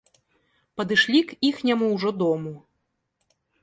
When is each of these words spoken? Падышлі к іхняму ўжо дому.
Падышлі 0.81 1.23
к 1.33 1.37
іхняму 1.51 1.93
ўжо 1.95 2.17
дому. 2.21 2.59